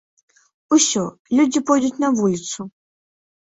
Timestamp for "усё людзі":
0.77-1.63